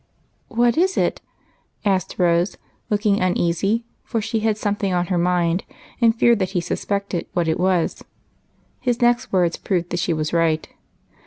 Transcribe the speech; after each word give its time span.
"What 0.47 0.79
is 0.79 0.97
it?" 0.97 1.21
asked 1.85 2.15
Rose, 2.17 2.57
looking 2.89 3.19
uneasy, 3.21 3.85
for 4.03 4.19
she 4.19 4.39
had 4.39 4.57
something 4.57 4.91
on 4.91 5.05
her 5.13 5.17
mind, 5.19 5.63
and 6.01 6.15
feared 6.15 6.39
that 6.39 6.49
he 6.57 6.59
sus 6.59 6.83
pected 6.85 7.27
what 7.33 7.47
it 7.47 7.59
was. 7.59 8.03
His 8.79 8.99
next 8.99 9.31
words 9.31 9.57
proved 9.57 9.91
that 9.91 9.99
she 9.99 10.11
was 10.11 10.33
right. 10.33 10.67